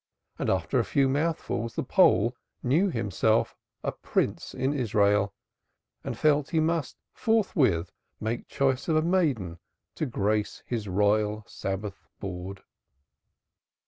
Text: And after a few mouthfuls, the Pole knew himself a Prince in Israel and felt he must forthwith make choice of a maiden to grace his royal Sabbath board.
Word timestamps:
And 0.39 0.49
after 0.49 0.79
a 0.79 0.83
few 0.83 1.07
mouthfuls, 1.07 1.75
the 1.75 1.83
Pole 1.83 2.35
knew 2.63 2.89
himself 2.89 3.55
a 3.83 3.91
Prince 3.91 4.55
in 4.55 4.73
Israel 4.73 5.31
and 6.03 6.17
felt 6.17 6.49
he 6.49 6.59
must 6.59 6.97
forthwith 7.13 7.91
make 8.19 8.47
choice 8.47 8.87
of 8.87 8.95
a 8.95 9.03
maiden 9.03 9.59
to 9.93 10.07
grace 10.07 10.63
his 10.65 10.87
royal 10.87 11.43
Sabbath 11.45 12.07
board. 12.19 12.63